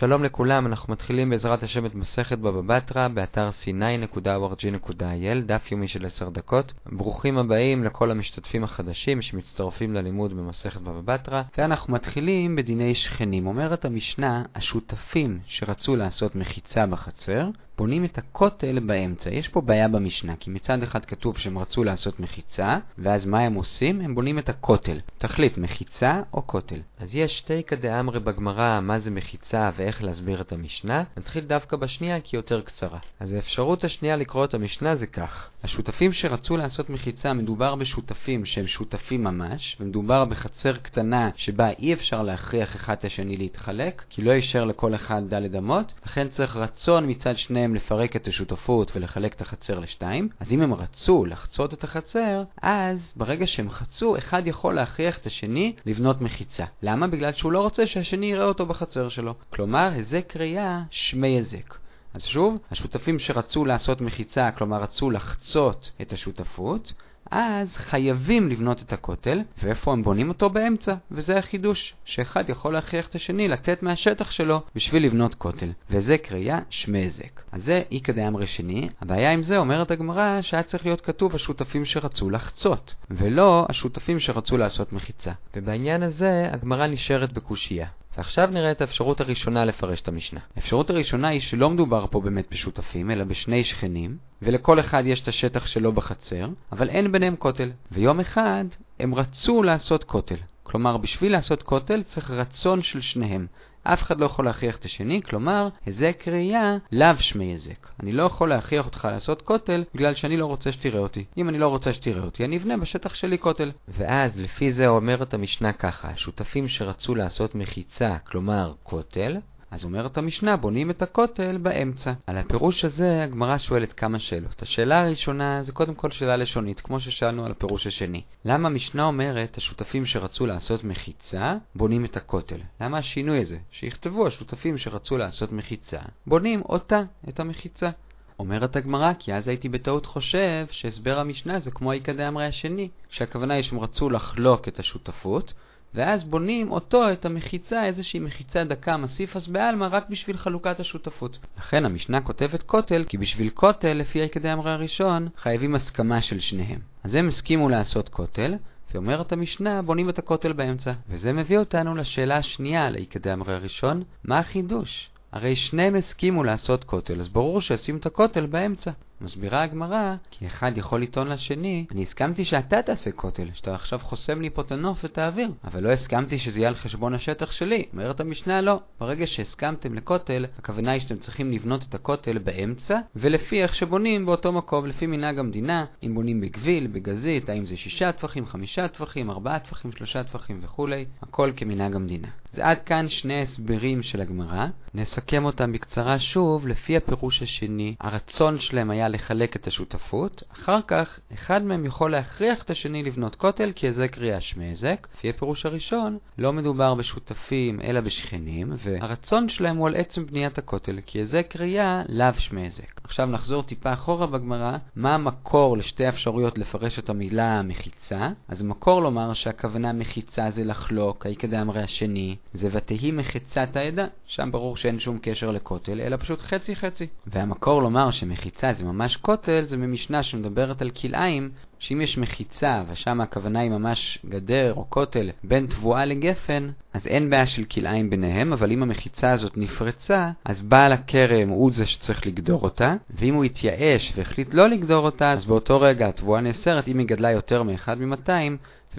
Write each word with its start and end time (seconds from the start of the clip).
שלום 0.00 0.24
לכולם, 0.24 0.66
אנחנו 0.66 0.92
מתחילים 0.92 1.30
בעזרת 1.30 1.62
השם 1.62 1.86
את 1.86 1.94
מסכת 1.94 2.38
בבא 2.38 2.60
בתרא, 2.60 3.08
באתר 3.08 3.48
c9.org.il, 3.48 5.46
דף 5.46 5.72
יומי 5.72 5.88
של 5.88 6.06
10 6.06 6.28
דקות. 6.28 6.72
ברוכים 6.86 7.38
הבאים 7.38 7.84
לכל 7.84 8.10
המשתתפים 8.10 8.64
החדשים 8.64 9.22
שמצטרפים 9.22 9.94
ללימוד 9.94 10.36
במסכת 10.36 10.80
בבא 10.80 11.14
בתרא, 11.14 11.42
ואנחנו 11.58 11.92
מתחילים 11.94 12.56
בדיני 12.56 12.94
שכנים. 12.94 13.46
אומרת 13.46 13.84
המשנה, 13.84 14.42
השותפים 14.54 15.38
שרצו 15.46 15.96
לעשות 15.96 16.36
מחיצה 16.36 16.86
בחצר, 16.86 17.48
בונים 17.78 18.04
את 18.04 18.18
הכותל 18.18 18.78
באמצע. 18.78 19.30
יש 19.30 19.48
פה 19.48 19.60
בעיה 19.60 19.88
במשנה, 19.88 20.36
כי 20.36 20.50
מצד 20.50 20.82
אחד 20.82 21.04
כתוב 21.04 21.38
שהם 21.38 21.58
רצו 21.58 21.84
לעשות 21.84 22.20
מחיצה, 22.20 22.78
ואז 22.98 23.26
מה 23.26 23.40
הם 23.40 23.54
עושים? 23.54 24.00
הם 24.00 24.14
בונים 24.14 24.38
את 24.38 24.48
הכותל. 24.48 24.98
תחליט, 25.18 25.58
מחיצה 25.58 26.22
או 26.34 26.46
כותל. 26.46 26.80
אז 26.98 27.16
יש 27.16 27.38
שתי 27.38 27.62
כדי 27.62 28.00
אמרי 28.00 28.20
בגמרא, 28.20 28.80
מה 28.80 28.98
זה 28.98 29.10
מחיצה 29.10 29.70
ואיך 29.76 30.02
להסביר 30.02 30.40
את 30.40 30.52
המשנה. 30.52 31.04
נתחיל 31.16 31.44
דווקא 31.44 31.76
בשנייה 31.76 32.20
כי 32.20 32.36
היא 32.36 32.38
יותר 32.38 32.60
קצרה. 32.60 32.98
אז 33.20 33.32
האפשרות 33.32 33.84
השנייה 33.84 34.16
לקרוא 34.16 34.44
את 34.44 34.54
המשנה 34.54 34.96
זה 34.96 35.06
כך: 35.06 35.50
השותפים 35.64 36.12
שרצו 36.12 36.56
לעשות 36.56 36.90
מחיצה, 36.90 37.32
מדובר 37.32 37.74
בשותפים 37.74 38.44
שהם 38.44 38.66
שותפים 38.66 39.24
ממש, 39.24 39.76
ומדובר 39.80 40.24
בחצר 40.24 40.76
קטנה 40.76 41.30
שבה 41.36 41.70
אי 41.70 41.92
אפשר 41.92 42.22
להכריח 42.22 42.76
אחד 42.76 42.96
את 42.98 43.04
השני 43.04 43.36
להתחלק, 43.36 44.04
כי 44.10 44.22
לא 44.22 44.30
יישאר 44.30 44.64
לכל 44.64 44.94
אחד 44.94 45.22
דלת 45.28 45.54
אמות, 45.54 45.94
לכן 46.06 46.28
צריך 46.28 46.56
רצון 46.56 47.10
מצד 47.10 47.36
שניהם 47.36 47.67
להם 47.68 47.74
לפרק 47.74 48.16
את 48.16 48.26
השותפות 48.26 48.96
ולחלק 48.96 49.34
את 49.34 49.40
החצר 49.40 49.78
לשתיים, 49.78 50.28
אז 50.40 50.52
אם 50.52 50.60
הם 50.60 50.74
רצו 50.74 51.24
לחצות 51.24 51.74
את 51.74 51.84
החצר, 51.84 52.42
אז 52.62 53.14
ברגע 53.16 53.46
שהם 53.46 53.70
חצו, 53.70 54.18
אחד 54.18 54.46
יכול 54.46 54.74
להכריח 54.74 55.18
את 55.18 55.26
השני 55.26 55.74
לבנות 55.86 56.20
מחיצה. 56.20 56.64
למה? 56.82 57.06
בגלל 57.06 57.32
שהוא 57.32 57.52
לא 57.52 57.60
רוצה 57.60 57.86
שהשני 57.86 58.26
יראה 58.26 58.44
אותו 58.44 58.66
בחצר 58.66 59.08
שלו. 59.08 59.34
כלומר, 59.50 59.90
היזק 59.92 60.36
ראייה 60.36 60.82
שמי 60.90 61.28
היזק. 61.28 61.74
אז 62.14 62.24
שוב, 62.24 62.58
השותפים 62.70 63.18
שרצו 63.18 63.64
לעשות 63.64 64.00
מחיצה, 64.00 64.50
כלומר 64.50 64.82
רצו 64.82 65.10
לחצות 65.10 65.92
את 66.02 66.12
השותפות, 66.12 66.92
אז 67.30 67.76
חייבים 67.76 68.48
לבנות 68.48 68.82
את 68.82 68.92
הכותל, 68.92 69.40
ואיפה 69.62 69.92
הם 69.92 70.02
בונים 70.02 70.28
אותו? 70.28 70.50
באמצע. 70.50 70.94
וזה 71.10 71.38
החידוש, 71.38 71.94
שאחד 72.04 72.44
יכול 72.48 72.72
להכריח 72.72 73.06
את 73.06 73.14
השני 73.14 73.48
לתת 73.48 73.82
מהשטח 73.82 74.30
שלו 74.30 74.62
בשביל 74.74 75.04
לבנות 75.04 75.34
כותל. 75.34 75.70
וזה 75.90 76.18
קריאה 76.18 76.58
שמי 76.70 76.98
היזק. 76.98 77.42
אז 77.52 77.64
זה 77.64 77.82
איקא 77.90 78.12
דאמרי 78.12 78.46
שני. 78.46 78.88
הבעיה 79.00 79.32
עם 79.32 79.42
זה 79.42 79.58
אומרת 79.58 79.90
הגמרא 79.90 80.42
שהיה 80.42 80.62
צריך 80.62 80.86
להיות 80.86 81.00
כתוב 81.00 81.34
השותפים 81.34 81.84
שרצו 81.84 82.30
לחצות, 82.30 82.94
ולא 83.10 83.66
השותפים 83.68 84.18
שרצו 84.20 84.56
לעשות 84.56 84.92
מחיצה. 84.92 85.32
ובעניין 85.56 86.02
הזה 86.02 86.48
הגמרא 86.52 86.86
נשארת 86.86 87.32
בקושייה. 87.32 87.86
ועכשיו 88.18 88.48
נראה 88.52 88.70
את 88.70 88.80
האפשרות 88.80 89.20
הראשונה 89.20 89.64
לפרש 89.64 90.00
את 90.00 90.08
המשנה. 90.08 90.40
האפשרות 90.56 90.90
הראשונה 90.90 91.28
היא 91.28 91.40
שלא 91.40 91.70
מדובר 91.70 92.06
פה 92.10 92.20
באמת 92.20 92.46
בשותפים, 92.50 93.10
אלא 93.10 93.24
בשני 93.24 93.64
שכנים, 93.64 94.16
ולכל 94.42 94.80
אחד 94.80 95.02
יש 95.06 95.20
את 95.20 95.28
השטח 95.28 95.66
שלו 95.66 95.92
בחצר, 95.92 96.48
אבל 96.72 96.88
אין 96.88 97.12
ביניהם 97.12 97.36
כותל. 97.36 97.70
ויום 97.92 98.20
אחד 98.20 98.64
הם 99.00 99.14
רצו 99.14 99.62
לעשות 99.62 100.04
כותל. 100.04 100.36
כלומר, 100.62 100.96
בשביל 100.96 101.32
לעשות 101.32 101.62
כותל 101.62 102.02
צריך 102.02 102.30
רצון 102.30 102.82
של 102.82 103.00
שניהם. 103.00 103.46
אף 103.92 104.02
אחד 104.02 104.20
לא 104.20 104.26
יכול 104.26 104.44
להכריח 104.44 104.76
את 104.76 104.84
השני, 104.84 105.22
כלומר, 105.22 105.68
היזק 105.86 106.24
ראייה 106.26 106.76
לאו 106.92 107.16
שמי 107.18 107.44
היזק. 107.44 107.88
אני 108.02 108.12
לא 108.12 108.22
יכול 108.22 108.48
להכריח 108.48 108.86
אותך 108.86 109.08
לעשות 109.10 109.42
כותל 109.42 109.84
בגלל 109.94 110.14
שאני 110.14 110.36
לא 110.36 110.46
רוצה 110.46 110.72
שתראה 110.72 111.00
אותי. 111.00 111.24
אם 111.36 111.48
אני 111.48 111.58
לא 111.58 111.68
רוצה 111.68 111.92
שתראה 111.92 112.24
אותי, 112.24 112.44
אני 112.44 112.56
אבנה 112.56 112.76
בשטח 112.76 113.14
שלי 113.14 113.38
כותל. 113.38 113.72
ואז, 113.88 114.40
לפי 114.40 114.72
זה 114.72 114.88
אומרת 114.88 115.34
המשנה 115.34 115.72
ככה, 115.72 116.08
השותפים 116.08 116.68
שרצו 116.68 117.14
לעשות 117.14 117.54
מחיצה, 117.54 118.16
כלומר 118.26 118.72
כותל, 118.82 119.36
אז 119.70 119.84
אומרת 119.84 120.18
המשנה, 120.18 120.56
בונים 120.56 120.90
את 120.90 121.02
הכותל 121.02 121.58
באמצע. 121.62 122.12
על 122.26 122.38
הפירוש 122.38 122.84
הזה 122.84 123.22
הגמרא 123.22 123.58
שואלת 123.58 123.92
כמה 123.92 124.18
שאלות. 124.18 124.62
השאלה 124.62 125.00
הראשונה 125.00 125.62
זה 125.62 125.72
קודם 125.72 125.94
כל 125.94 126.10
שאלה 126.10 126.36
לשונית, 126.36 126.80
כמו 126.80 127.00
ששאלנו 127.00 127.44
על 127.44 127.50
הפירוש 127.50 127.86
השני. 127.86 128.22
למה 128.44 128.68
המשנה 128.68 129.04
אומרת, 129.04 129.56
השותפים 129.56 130.06
שרצו 130.06 130.46
לעשות 130.46 130.84
מחיצה, 130.84 131.56
בונים 131.74 132.04
את 132.04 132.16
הכותל? 132.16 132.60
למה 132.80 132.98
השינוי 132.98 133.40
הזה? 133.40 133.58
שיכתבו 133.70 134.26
השותפים 134.26 134.78
שרצו 134.78 135.16
לעשות 135.16 135.52
מחיצה, 135.52 135.98
בונים 136.26 136.62
אותה, 136.62 137.02
את 137.28 137.40
המחיצה. 137.40 137.90
אומרת 138.38 138.76
הגמרא, 138.76 139.12
כי 139.18 139.34
אז 139.34 139.48
הייתי 139.48 139.68
בטעות 139.68 140.06
חושב 140.06 140.66
שהסבר 140.70 141.18
המשנה 141.18 141.58
זה 141.58 141.70
כמו 141.70 141.92
איקא 141.92 142.12
דאמרי 142.12 142.46
השני, 142.46 142.88
שהכוונה 143.08 143.54
היא 143.54 143.62
שהם 143.62 143.80
רצו 143.80 144.10
לחלוק 144.10 144.68
את 144.68 144.78
השותפות, 144.78 145.52
ואז 145.94 146.24
בונים 146.24 146.70
אותו, 146.70 147.12
את 147.12 147.24
המחיצה, 147.24 147.84
איזושהי 147.84 148.20
מחיצה 148.20 148.64
דקה 148.64 148.96
מסיפס 148.96 149.46
בעלמא, 149.46 149.88
רק 149.90 150.10
בשביל 150.10 150.36
חלוקת 150.36 150.80
השותפות. 150.80 151.38
לכן 151.58 151.84
המשנה 151.84 152.20
כותבת 152.20 152.62
כותל, 152.62 153.04
כי 153.08 153.18
בשביל 153.18 153.50
כותל, 153.50 153.92
לפי 153.92 154.18
היקדי 154.18 154.52
אמרי 154.52 154.70
הראשון, 154.70 155.28
חייבים 155.36 155.74
הסכמה 155.74 156.22
של 156.22 156.40
שניהם. 156.40 156.80
אז 157.04 157.14
הם 157.14 157.28
הסכימו 157.28 157.68
לעשות 157.68 158.08
כותל, 158.08 158.54
ואומרת 158.94 159.32
המשנה, 159.32 159.82
בונים 159.82 160.08
את 160.08 160.18
הכותל 160.18 160.52
באמצע. 160.52 160.92
וזה 161.08 161.32
מביא 161.32 161.58
אותנו 161.58 161.94
לשאלה 161.94 162.36
השנייה 162.36 162.90
להיקדי 162.90 163.32
אמרי 163.32 163.54
הראשון, 163.54 164.02
מה 164.24 164.38
החידוש? 164.38 165.10
הרי 165.32 165.56
שניהם 165.56 165.94
הסכימו 165.94 166.44
לעשות 166.44 166.84
כותל, 166.84 167.20
אז 167.20 167.28
ברור 167.28 167.60
שעושים 167.60 167.96
את 167.96 168.06
הכותל 168.06 168.46
באמצע. 168.46 168.90
מסבירה 169.20 169.62
הגמרא, 169.62 170.14
כי 170.30 170.46
אחד 170.46 170.72
יכול 170.76 171.02
לטעון 171.02 171.28
לשני, 171.28 171.86
אני 171.90 172.02
הסכמתי 172.02 172.44
שאתה 172.44 172.82
תעשה 172.82 173.10
כותל, 173.10 173.48
שאתה 173.54 173.74
עכשיו 173.74 173.98
חוסם 173.98 174.40
לי 174.40 174.50
פה 174.50 174.62
את 174.62 174.72
הנוף 174.72 175.04
ואת 175.04 175.18
האוויר, 175.18 175.52
אבל 175.64 175.82
לא 175.82 175.88
הסכמתי 175.88 176.38
שזה 176.38 176.60
יהיה 176.60 176.68
על 176.68 176.74
חשבון 176.74 177.14
השטח 177.14 177.50
שלי. 177.50 177.84
אומרת 177.92 178.20
המשנה 178.20 178.60
לא. 178.60 178.80
ברגע 179.00 179.26
שהסכמתם 179.26 179.94
לכותל, 179.94 180.46
הכוונה 180.58 180.92
היא 180.92 181.00
שאתם 181.00 181.16
צריכים 181.16 181.52
לבנות 181.52 181.84
את 181.88 181.94
הכותל 181.94 182.38
באמצע, 182.38 182.98
ולפי 183.16 183.62
איך 183.62 183.74
שבונים 183.74 184.26
באותו 184.26 184.52
מקום, 184.52 184.86
לפי 184.86 185.06
מנהג 185.06 185.38
המדינה, 185.38 185.84
אם 186.02 186.14
בונים 186.14 186.40
בגביל, 186.40 186.86
בגזית, 186.86 187.48
האם 187.48 187.66
זה 187.66 187.76
שישה 187.76 188.12
טפחים, 188.12 188.46
חמישה 188.46 188.88
טפחים, 188.88 189.30
ארבעה 189.30 189.58
טפחים, 189.58 189.92
שלושה 189.92 190.24
טפחים 190.24 190.60
וכולי, 190.62 191.04
הכל 191.22 191.52
כמנהג 191.56 191.96
המדינה. 191.96 192.28
אז 192.52 192.58
עד 192.58 192.82
כאן 192.82 193.08
שני 193.08 193.42
הסברים 193.42 194.02
של 194.02 194.20
הגמרא. 194.20 194.66
נסכם 194.94 195.44
אותם 195.44 195.72
בקצרה 195.72 196.18
שוב, 196.18 196.68
לפי 196.68 196.96
הפירוש 196.96 197.42
השני, 197.42 197.94
הרצון 198.00 198.58
שלהם 198.58 198.90
היה 198.90 199.07
לחלק 199.08 199.56
את 199.56 199.66
השותפות, 199.66 200.42
אחר 200.52 200.78
כך 200.86 201.20
אחד 201.34 201.62
מהם 201.62 201.84
יכול 201.84 202.10
להכריח 202.10 202.62
את 202.62 202.70
השני 202.70 203.02
לבנות 203.02 203.34
כותל 203.34 203.72
כי 203.74 203.86
היזק 203.86 204.10
קריאה 204.10 204.40
שמי 204.40 204.64
היזק. 204.64 205.06
לפי 205.14 205.30
הפירוש 205.30 205.66
הראשון, 205.66 206.18
לא 206.38 206.52
מדובר 206.52 206.94
בשותפים 206.94 207.80
אלא 207.80 208.00
בשכנים, 208.00 208.72
והרצון 208.78 209.48
שלהם 209.48 209.76
הוא 209.76 209.86
על 209.86 209.96
עצם 209.96 210.26
בניית 210.26 210.58
הכותל, 210.58 210.98
כי 211.06 211.18
היזק 211.18 211.46
קריאה 211.48 212.02
לאו 212.08 212.34
שמי 212.38 212.60
היזק. 212.60 213.00
עכשיו 213.04 213.26
נחזור 213.26 213.62
טיפה 213.62 213.92
אחורה 213.92 214.26
בגמרא, 214.26 214.76
מה 214.96 215.14
המקור 215.14 215.76
לשתי 215.76 216.08
אפשרויות 216.08 216.58
לפרש 216.58 216.98
את 216.98 217.08
המילה 217.08 217.62
מחיצה? 217.62 218.28
אז 218.48 218.62
מקור 218.62 219.02
לומר 219.02 219.32
שהכוונה 219.32 219.92
מחיצה 219.92 220.50
זה 220.50 220.64
לחלוק, 220.64 221.26
האי 221.26 221.36
כדאמרי 221.36 221.82
השני, 221.82 222.36
זה 222.52 222.68
ותהי 222.72 223.10
מחיצת 223.10 223.76
העדה, 223.76 224.06
שם 224.26 224.48
ברור 224.52 224.76
שאין 224.76 224.98
שום 224.98 225.18
קשר 225.22 225.50
לכותל, 225.50 226.00
אלא 226.00 226.16
פשוט 226.16 226.42
חצי 226.42 226.76
חצי. 226.76 227.06
והמקור 227.26 227.82
לומר 227.82 228.10
שמחיצה 228.10 228.72
זה 228.72 228.84
ממש 228.84 228.97
ממש 228.98 229.16
כותל 229.16 229.62
זה 229.64 229.76
ממשנה 229.76 230.22
שמדברת 230.22 230.82
על 230.82 230.90
כלאיים, 230.90 231.50
שאם 231.78 232.00
יש 232.00 232.18
מחיצה, 232.18 232.82
ושם 232.90 233.20
הכוונה 233.20 233.60
היא 233.60 233.70
ממש 233.70 234.18
גדר 234.26 234.74
או 234.76 234.90
כותל 234.90 235.30
בין 235.44 235.66
תבואה 235.66 236.04
לגפן, 236.04 236.70
אז 236.92 237.06
אין 237.06 237.30
בעיה 237.30 237.46
של 237.46 237.64
כלאיים 237.64 238.10
ביניהם, 238.10 238.52
אבל 238.52 238.72
אם 238.72 238.82
המחיצה 238.82 239.30
הזאת 239.30 239.56
נפרצה, 239.56 240.30
אז 240.44 240.62
בעל 240.62 240.92
הכרם 240.92 241.48
הוא 241.48 241.70
זה 241.70 241.86
שצריך 241.86 242.26
לגדור 242.26 242.62
אותה, 242.62 242.94
ואם 243.10 243.34
הוא 243.34 243.44
התייאש 243.44 244.12
והחליט 244.16 244.54
לא 244.54 244.68
לגדור 244.68 245.04
אותה, 245.04 245.32
אז 245.32 245.44
באותו 245.44 245.80
רגע 245.80 246.08
התבואה 246.08 246.40
נאסרת 246.40 246.88
אם 246.88 246.98
היא 246.98 247.06
גדלה 247.06 247.30
יותר 247.30 247.62
מ-1 247.62 247.94
מ-200, 247.94 248.30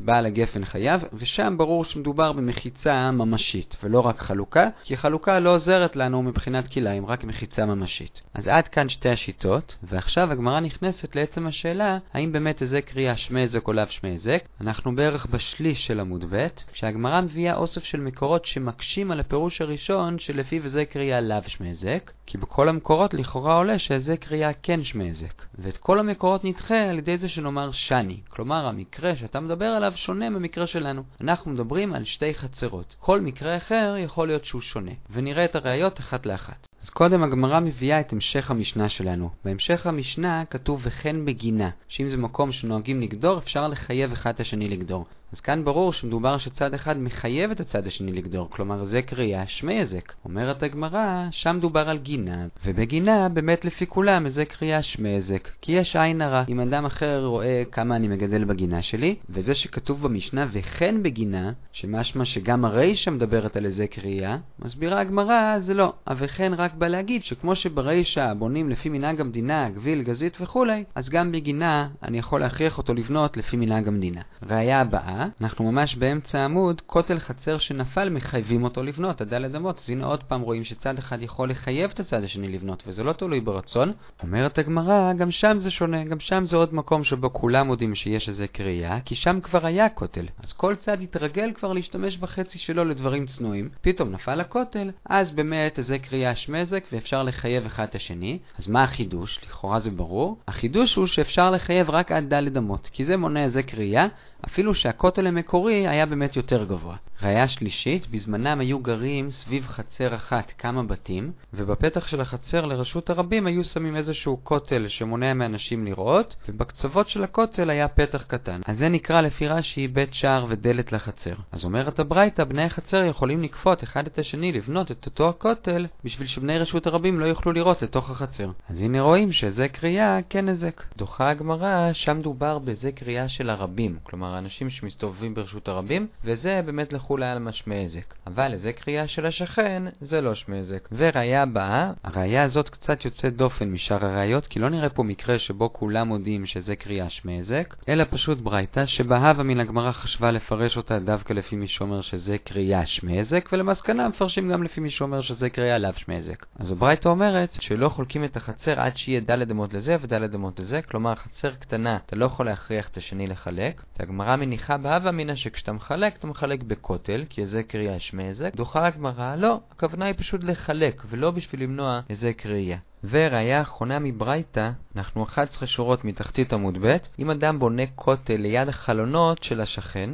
בעל 0.02 0.26
הגפן 0.26 0.66
חייב, 0.66 1.02
ושם 1.14 1.56
ברור 1.58 1.86
שמדובר 1.86 2.32
במחיצה 2.32 3.12
ממשית, 3.12 3.78
ולא 3.84 4.00
רק 4.00 4.20
חלוקה, 4.20 4.68
כי 4.84 4.98
חלוקה 4.98 5.40
לא 5.40 5.56
עוזרת 5.56 5.96
לנו 5.96 6.24
מבחינת 6.24 6.68
כלאיים, 6.68 7.06
רק 7.06 7.24
מחיצה 7.24 7.66
ממשית. 7.66 8.22
אז 8.34 8.48
עד 8.48 8.68
כאן 8.68 8.90
שתי 8.90 9.10
השיטות, 9.10 9.76
ועכשיו 9.84 10.32
הגמרא 10.32 10.60
נכנסת 10.60 11.16
לעצם 11.16 11.48
השאלה, 11.48 11.98
האם 12.14 12.32
באמת 12.32 12.62
איזה 12.62 12.82
קריאה 12.82 13.18
שמי 13.18 13.44
הזק 13.44 13.68
או 13.68 13.74
לאו 13.74 13.88
שמי 13.88 14.14
הזק? 14.14 14.48
אנחנו 14.62 14.96
בערך 14.96 15.26
בשליש 15.26 15.88
של 15.88 16.00
עמוד 16.00 16.26
ב', 16.30 16.48
כשהגמרא 16.74 17.22
מביאה 17.22 17.56
אוסף 17.56 17.84
של 17.84 18.00
מקורות 18.00 18.46
שמקשים 18.46 19.12
על 19.12 19.20
הפירוש 19.20 19.62
הראשון 19.62 20.20
שלפיו 20.20 20.64
איזה 20.64 20.86
קריאה 20.86 21.22
לאו 21.22 21.44
שמי 21.48 21.70
הזק, 21.70 22.12
כי 22.26 22.38
בכל 22.38 22.70
המקורות 22.70 23.14
לכאורה 23.14 23.56
עולה 23.56 23.80
שאיזה 23.80 24.18
קריאה 24.18 24.54
כן 24.64 24.84
שמי 24.84 25.10
הזק. 25.10 25.46
ואת 25.60 25.78
כל 25.78 26.00
המקורות 26.00 26.46
נדחה 26.46 26.90
על 26.90 26.98
ידי 26.98 27.18
זה 27.18 27.30
שנאמר 27.30 27.72
שני, 27.72 28.20
כלומר 28.30 28.66
המקרה 28.66 29.16
שאתה 29.16 29.40
מדבר 29.40 29.66
עליו 29.66 29.89
שונה 29.96 30.30
במקרה 30.30 30.68
שלנו. 30.68 31.04
אנחנו 31.22 31.52
מדברים 31.52 31.94
על 31.94 32.04
שתי 32.04 32.34
חצרות. 32.34 32.96
כל 33.00 33.22
מקרה 33.22 33.58
אחר 33.58 33.96
יכול 34.00 34.28
להיות 34.28 34.46
שהוא 34.46 34.62
שונה, 34.62 34.92
ונראה 35.10 35.46
את 35.46 35.56
הראיות 35.56 36.00
אחת 36.00 36.26
לאחת. 36.26 36.68
אז 36.90 36.94
קודם 36.94 37.24
הגמרא 37.24 37.60
מביאה 37.60 38.00
את 38.00 38.14
המשך 38.14 38.52
המשנה 38.52 38.90
שלנו. 38.90 39.30
בהמשך 39.46 39.88
המשנה 39.88 40.46
כתוב 40.46 40.82
וכן 40.84 41.26
בגינה, 41.26 41.70
שאם 41.88 42.10
זה 42.10 42.18
מקום 42.18 42.52
שנוהגים 42.52 43.02
לגדור, 43.02 43.38
אפשר 43.38 43.68
לחייב 43.68 44.12
אחד 44.12 44.34
את 44.34 44.40
השני 44.40 44.70
לגדור. 44.70 45.06
אז 45.34 45.42
כאן 45.42 45.64
ברור 45.64 45.94
שמדובר 45.94 46.38
שצד 46.38 46.74
אחד 46.74 46.98
מחייב 46.98 47.52
את 47.52 47.60
הצד 47.60 47.88
השני 47.88 48.12
לגדור, 48.12 48.50
כלומר 48.50 48.84
זה 48.84 49.02
קריאה 49.02 49.48
שמי 49.48 49.82
הזק. 49.82 50.14
אומרת 50.26 50.64
הגמרא, 50.64 51.28
שם 51.32 51.58
דובר 51.62 51.90
על 51.90 51.98
גינה, 51.98 52.48
ובגינה 52.66 53.30
באמת 53.30 53.66
לפי 53.66 53.88
כולם 53.88 54.30
זה 54.30 54.46
קריאה 54.46 54.82
שמי 54.82 55.16
הזק. 55.18 55.50
כי 55.62 55.72
יש 55.72 55.96
עין 55.96 56.22
הרע. 56.22 56.44
אם 56.50 56.60
אדם 56.60 56.86
אחר 56.86 57.26
רואה 57.26 57.64
כמה 57.72 57.96
אני 57.96 58.08
מגדל 58.08 58.44
בגינה 58.44 58.82
שלי, 58.82 59.16
וזה 59.30 59.56
שכתוב 59.56 60.04
במשנה 60.04 60.46
וכן 60.52 61.04
בגינה, 61.04 61.52
שמשמע 61.72 62.26
שגם 62.26 62.66
הרישה 62.66 63.12
מדברת 63.12 63.58
על 63.58 63.66
איזה 63.66 63.88
קריאה, 63.88 64.38
מסבירה 64.60 65.00
הגמרא, 65.00 65.60
זה 65.60 65.74
לא. 65.74 65.94
הווכן 66.08 66.54
רק 66.54 66.74
בא 66.80 66.88
להגיד 66.88 67.24
שכמו 67.24 67.56
שברישה 67.56 68.34
בונים 68.34 68.70
לפי 68.70 68.90
מנהג 68.90 69.22
המדינה, 69.22 69.70
גביל, 69.70 70.02
גזית 70.02 70.38
וכולי, 70.42 70.84
אז 70.96 71.10
גם 71.10 71.32
בגינה 71.32 71.90
אני 72.04 72.18
יכול 72.18 72.40
להכריח 72.40 72.78
אותו 72.78 72.94
לבנות 72.94 73.38
לפי 73.38 73.58
מנהג 73.58 73.88
המדינה. 73.88 74.22
ראיה 74.50 74.82
הבאה 74.82 75.28
אנחנו 75.42 75.72
ממש 75.72 75.96
באמצע 75.96 76.40
העמוד, 76.40 76.82
כותל 76.82 77.20
חצר 77.20 77.58
שנפל 77.58 78.10
מחייבים 78.10 78.64
אותו 78.64 78.84
לבנות, 78.84 79.22
הדלת 79.22 79.56
אמות. 79.56 79.78
אז 79.78 79.90
הנה 79.90 80.06
עוד 80.06 80.24
פעם 80.24 80.42
רואים 80.42 80.64
שצד 80.64 80.98
אחד 80.98 81.22
יכול 81.22 81.50
לחייב 81.50 81.92
את 81.94 82.00
הצד 82.00 82.24
השני 82.24 82.48
לבנות, 82.48 82.84
וזה 82.88 83.04
לא 83.04 83.14
תלוי 83.14 83.40
ברצון. 83.40 83.92
אומרת 84.24 84.58
הגמרא, 84.58 85.14
גם 85.14 85.32
שם 85.32 85.58
זה 85.58 85.72
שונה, 85.72 86.04
גם 86.04 86.20
שם 86.20 86.46
זה 86.46 86.58
עוד 86.58 86.74
מקום 86.74 87.04
שבו 87.04 87.34
כולם 87.34 87.70
יודעים 87.70 87.96
שיש 87.96 88.30
איזה 88.30 88.48
קריאה, 88.48 89.00
כי 89.06 89.16
שם 89.16 89.40
כבר 89.44 89.66
היה 89.66 89.90
כותל. 89.90 90.26
אז 90.44 90.54
כל 90.54 90.76
צד 90.76 91.02
יתרגל 91.02 91.52
כבר 91.54 91.74
להשתמש 91.74 92.18
בחצי 92.18 92.60
שלו 92.60 92.86
לדברים 92.86 93.26
צנועים, 93.26 93.70
פתאום 93.82 94.10
נפל 94.10 94.40
הכותל, 94.40 94.92
אז 95.06 95.32
באמת 95.32 95.80
איזה 95.80 96.00
קריאה 96.00 96.36
שמזק 96.60 96.84
ואפשר 96.92 97.24
לחייב 97.24 97.66
אחד 97.66 97.84
את 97.84 97.96
השני. 97.96 98.40
אז 98.58 98.68
מה 98.68 98.84
החידוש? 98.84 99.40
לכאורה 99.44 99.80
זה 99.80 99.92
ברור. 99.92 100.38
החידוש 100.48 100.96
הוא 100.96 101.06
שאפשר 101.06 101.52
לחייב 101.52 101.90
רק 101.90 102.12
עד 102.12 102.34
ד' 102.34 102.58
אמות, 102.58 102.90
כי 102.94 103.06
זה 103.06 103.18
מונה 103.18 103.44
איזה 103.44 103.64
קריאה, 103.64 104.08
אפילו 104.48 104.76
שהכותל 104.76 105.28
המקורי 105.28 105.88
היה 105.88 106.06
באמת 106.06 106.36
יותר 106.36 106.66
גבוה. 106.66 106.96
ראיה 107.24 107.48
שלישית, 107.48 108.08
בזמנם 108.08 108.60
היו 108.60 108.80
גרים 108.80 109.32
סביב 109.32 109.68
חצר 109.68 110.16
אחת 110.16 110.54
כמה 110.58 110.84
בתים, 110.84 111.32
ובפתח 111.54 112.08
של 112.08 112.22
החצר 112.22 112.66
לרשות 112.66 113.10
הרבים 113.10 113.48
היו 113.48 113.64
שמים 113.64 113.96
איזשהו 113.96 114.40
כותל 114.44 114.88
שמונע 114.88 115.34
מאנשים 115.34 115.86
לראות, 115.86 116.36
ובקצוות 116.50 117.10
של 117.10 117.24
הכותל 117.24 117.70
היה 117.70 117.88
פתח 117.88 118.24
קטן. 118.24 118.62
אז 118.66 118.78
זה 118.78 118.90
נקרא 118.90 119.22
לפי 119.22 119.48
רש"י 119.48 119.88
בית 119.88 120.14
שער 120.14 120.46
ודלת 120.50 120.92
לחצר. 120.92 121.34
אז 121.52 121.66
אומרת 121.66 122.00
הברייתא, 122.00 122.44
בני 122.44 122.64
החצר 122.64 123.04
יכולים 123.04 123.44
לקפות 123.44 123.84
אחד 123.84 124.08
את 124.08 124.20
השני 124.20 124.52
לבנות 124.52 124.92
את 124.92 125.06
אותו 125.06 125.30
הכותל, 125.30 125.86
בשביל 126.04 126.28
שבני 126.28 126.58
רשות 126.58 126.88
הרבים 126.88 127.20
לא 127.20 127.26
יוכלו 127.26 127.52
לראות 127.52 127.82
לתוך 127.82 128.10
החצר. 128.10 128.52
אז 128.70 128.82
הנה 128.82 129.02
רואים 129.02 129.32
שזה 129.32 129.68
קריאה 129.68 130.20
כן 130.30 130.50
נזק. 130.50 130.84
דוחה 130.98 131.30
הגמרא, 131.30 131.94
שם 131.94 132.22
דובר 132.22 132.60
בזה 132.60 132.92
קריאה 132.92 133.30
של 133.30 133.50
הרבים, 133.50 133.98
כלומר 134.04 134.36
האנשים 134.36 134.70
שמסתובבים 134.70 135.34
ברשות 135.34 135.68
הרבים, 135.68 136.08
וזה 136.24 136.62
באמת 136.66 136.94
לחול 137.10 137.24
על 137.24 137.48
הזק. 137.86 138.16
אבל 138.28 138.48
לזה 138.48 138.74
קריאה 138.74 139.08
של 139.08 139.26
השכן, 139.26 139.84
זה 140.02 140.22
לא 140.22 140.36
שמי. 140.36 140.60
וראיה 140.92 141.44
הבאה, 141.44 141.92
הראיה 142.04 142.44
הזאת 142.44 142.70
קצת 142.70 143.06
יוצאת 143.06 143.36
דופן 143.36 143.70
משאר 143.70 144.06
הראיות, 144.06 144.48
כי 144.48 144.60
לא 144.60 144.70
נראה 144.70 144.90
פה 144.90 145.04
מקרה 145.04 145.40
שבו 145.40 145.74
כולם 145.74 146.08
מודים 146.08 146.46
שזה 146.46 146.76
קריאה 146.76 147.10
שמי 147.10 147.42
אלא 147.90 148.04
פשוט 148.10 148.38
ברייתא 148.38 148.86
שבהווה 148.86 149.44
מן 149.44 149.60
הגמרא 149.60 149.92
חשבה 149.92 150.32
לפרש 150.32 150.78
אותה 150.78 151.00
דווקא 151.00 151.34
לפי 151.34 151.56
מי 151.56 151.68
שאומר 151.68 152.02
שזה 152.02 152.38
קריאה 152.38 152.86
שמי 152.86 153.22
ולמסקנה 153.52 154.08
מפרשים 154.08 154.52
גם 154.52 154.64
לפי 154.64 154.82
מי 154.82 154.90
שאומר 154.90 155.22
שזה 155.22 155.50
קריאה 155.50 155.78
לאו 155.78 155.94
שמי. 155.94 156.16
אז 156.60 156.72
הברייתא 156.72 157.10
אומרת 157.10 157.54
שלא 157.62 157.90
חולקים 157.90 158.24
את 158.24 158.38
החצר 158.38 158.80
עד 158.80 158.98
שיהיה 158.98 159.22
ד' 159.22 159.52
אמות 159.52 159.74
לזה 159.74 159.96
וד' 160.02 160.36
אמות 160.36 160.60
לזה, 160.60 160.82
כלומר 160.82 161.16
חצר 161.16 161.54
קטנה 161.54 161.98
אתה 162.06 162.16
לא 162.16 162.26
יכול 162.26 162.46
להכריח 162.46 162.88
את 162.88 162.98
השני 162.98 163.28
לחלק, 163.28 163.84
והגמרא 164.00 164.36
מניחה 164.36 164.78
בהווה 164.78 165.10
אמינא 165.10 165.36
שכשאתה 165.36 165.72
מחלק, 165.72 166.18
אתה 166.18 166.28
מחלק 166.28 166.64
בכותל, 167.00 167.26
כי 167.30 167.46
זה 167.46 167.64
קריאה 167.64 168.00
שמזק. 168.00 168.56
דוחה 168.56 168.88
הגמרא, 168.88 169.36
לא, 169.36 169.60
הכוונה 169.72 170.06
היא 170.06 170.14
פשוט 170.18 170.44
לחלק, 170.44 171.04
ולא 171.10 171.32
בשביל 171.32 171.64
למנוע 171.64 172.00
איזה 172.10 172.34
קריאה. 172.34 172.78
וראיה 173.04 173.62
אחרונה 173.62 174.00
מברייתא, 174.00 174.72
אנחנו 174.96 175.24
11 175.24 175.68
שורות 175.68 176.06
מתחתית 176.06 176.54
עמוד 176.54 176.78
ב', 176.82 176.98
אם 177.20 177.32
אדם 177.32 177.60
בונה 177.60 177.84
כותל 177.96 178.36
ליד 178.36 178.68
החלונות 178.68 179.44
של 179.44 179.62
השכן, 179.62 180.10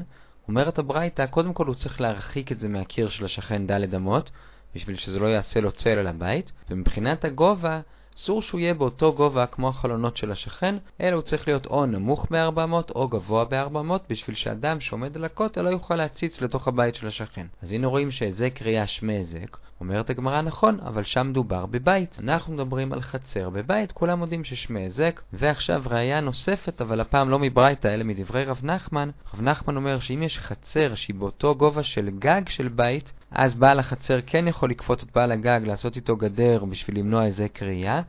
אומרת 0.47 0.79
הברייתא, 0.79 1.25
קודם 1.25 1.53
כל 1.53 1.65
הוא 1.65 1.75
צריך 1.75 2.01
להרחיק 2.01 2.51
את 2.51 2.59
זה 2.59 2.67
מהקיר 2.67 3.09
של 3.09 3.25
השכן 3.25 3.67
ד' 3.67 3.95
אמות, 3.95 4.31
בשביל 4.75 4.95
שזה 4.95 5.19
לא 5.19 5.27
יעשה 5.27 5.61
לו 5.61 5.71
צל 5.71 5.89
על 5.89 6.07
הבית, 6.07 6.51
ומבחינת 6.69 7.25
הגובה, 7.25 7.81
אסור 8.17 8.41
שהוא 8.41 8.59
יהיה 8.59 8.73
באותו 8.73 9.13
גובה 9.13 9.45
כמו 9.45 9.69
החלונות 9.69 10.17
של 10.17 10.31
השכן, 10.31 10.75
אלא 11.01 11.15
הוא 11.15 11.21
צריך 11.21 11.47
להיות 11.47 11.65
או 11.65 11.85
נמוך 11.85 12.27
ב-400 12.31 12.91
או 12.95 13.07
גבוה 13.07 13.45
ב-400, 13.45 13.91
בשביל 14.09 14.35
שאדם 14.35 14.79
שעומד 14.79 15.15
על 15.15 15.25
הכותל 15.25 15.61
לא 15.61 15.69
יוכל 15.69 15.95
להציץ 15.95 16.41
לתוך 16.41 16.67
הבית 16.67 16.95
של 16.95 17.07
השכן. 17.07 17.47
אז 17.61 17.71
הנה 17.71 17.87
רואים 17.87 18.11
שזה 18.11 18.49
קריאה 18.49 18.87
שמי 18.87 19.19
הזק. 19.19 19.57
אומרת 19.79 20.09
הגמרא 20.09 20.41
נכון, 20.41 20.79
אבל 20.79 21.03
שם 21.03 21.31
דובר 21.33 21.65
בבית. 21.65 22.17
אנחנו 22.19 22.53
מדברים 22.53 22.93
על 22.93 23.01
חצר 23.01 23.49
בבית, 23.49 23.91
כולם 23.91 24.21
יודעים 24.21 24.43
ששמי 24.43 24.85
הזק. 24.85 25.21
ועכשיו 25.33 25.83
ראייה 25.85 26.21
נוספת, 26.21 26.81
אבל 26.81 27.01
הפעם 27.01 27.29
לא 27.29 27.39
מברייתא, 27.39 27.87
אלא 27.87 28.03
מדברי 28.03 28.45
רב 28.45 28.59
נחמן. 28.63 29.09
רב 29.33 29.41
נחמן 29.41 29.75
אומר 29.75 29.99
שאם 29.99 30.23
יש 30.23 30.39
חצר 30.39 30.95
שהיא 30.95 31.15
באותו 31.15 31.55
גובה 31.55 31.83
של 31.83 32.09
גג 32.19 32.41
של 32.49 32.67
בית, 32.67 33.13
אז 33.35 33.53
בעל 33.53 33.79
החצר 33.79 34.19
כן 34.25 34.47
יכול 34.47 34.69
לכפות 34.69 35.03
את 35.03 35.07
בעל 35.15 35.31
הגג, 35.31 35.59
לעשות 35.63 35.95
איתו 35.95 36.17
גדר 36.17 36.65
בשביל 36.65 36.99
למנוע 36.99 37.25
איזה 37.25 37.47
קריאה. 37.47 38.01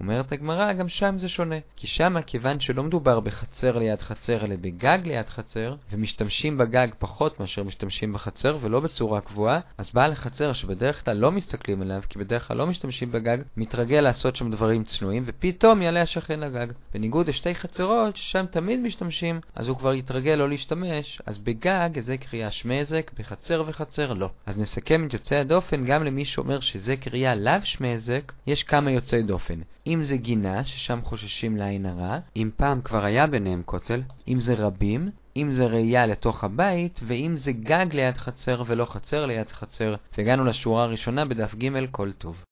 אומרת 0.00 0.32
הגמרא, 0.32 0.72
גם 0.72 0.88
שם 0.88 1.18
זה 1.18 1.28
שונה. 1.28 1.56
כי 1.76 1.86
שם, 1.86 2.16
כיוון 2.26 2.60
שלא 2.60 2.82
מדובר 2.82 3.20
בחצר 3.20 3.78
ליד 3.78 4.00
חצר, 4.00 4.44
אלא 4.44 4.56
בגג 4.60 4.98
ליד 5.04 5.28
חצר, 5.28 5.74
ומשתמשים 5.92 6.58
בגג 6.58 6.88
פחות 6.98 7.40
מאשר 7.40 7.62
משתמשים 7.62 8.12
בחצר, 8.12 8.58
ולא 8.60 8.80
בצורה 8.80 9.20
קבועה, 9.20 9.60
אז 9.78 9.90
בעל 9.94 10.12
החצר, 10.12 10.52
שבדרך 10.52 11.04
כלל 11.04 11.16
לא 11.16 11.32
מסתכלים 11.32 11.82
עליו, 11.82 12.02
כי 12.08 12.18
בדרך 12.18 12.48
כלל 12.48 12.56
לא 12.56 12.66
משתמשים 12.66 13.12
בגג, 13.12 13.38
מתרגל 13.56 14.00
לעשות 14.00 14.36
שם 14.36 14.50
דברים 14.50 14.84
צנועים, 14.84 15.22
ופתאום 15.26 15.82
יעלה 15.82 16.02
השכן 16.02 16.40
לגג. 16.40 16.66
בניגוד 16.94 17.28
לשתי 17.28 17.54
חצרות, 17.54 18.16
ששם 18.16 18.44
תמיד 18.50 18.80
משתמשים, 18.80 19.40
אז 19.54 19.68
הוא 19.68 19.76
כבר 19.76 19.94
יתרגל 19.94 20.34
לא 20.34 20.48
להשתמש, 20.48 21.22
אז 21.26 21.38
בגג 21.38 22.00
זה 22.00 22.16
קריאה 22.16 22.50
שמזק, 22.50 23.10
בחצר 23.18 23.64
וחצר 23.66 24.12
לא. 24.12 24.30
אז 24.46 24.58
נסכם 24.58 25.06
את 25.06 25.12
יוצאי 25.12 25.38
הדופן, 25.38 25.84
גם 25.84 26.04
למי 26.04 26.24
שאומר 26.24 26.60
שזה 26.60 26.96
קריאה 26.96 27.34
לאו 27.34 27.64
שמזק, 27.64 28.32
יש 28.46 28.62
כמה 28.62 28.90
יוצאי 28.90 29.22
דופן. 29.22 29.60
אם 29.90 30.02
זה 30.02 30.16
גינה, 30.16 30.64
ששם 30.64 31.00
חוששים 31.04 31.56
לעין 31.56 31.86
הרע, 31.86 32.18
אם 32.36 32.50
פעם 32.56 32.80
כבר 32.82 33.04
היה 33.04 33.26
ביניהם 33.26 33.62
כותל, 33.66 34.02
אם 34.28 34.40
זה 34.40 34.54
רבים, 34.54 35.10
אם 35.36 35.52
זה 35.52 35.66
ראייה 35.66 36.06
לתוך 36.06 36.44
הבית, 36.44 37.00
ואם 37.06 37.36
זה 37.36 37.52
גג 37.52 37.86
ליד 37.92 38.16
חצר 38.16 38.62
ולא 38.66 38.84
חצר 38.84 39.26
ליד 39.26 39.48
חצר. 39.48 39.94
והגענו 40.18 40.44
לשורה 40.44 40.82
הראשונה 40.82 41.24
בדף 41.24 41.54
ג' 41.54 41.90
כל 41.90 42.12
טוב. 42.12 42.44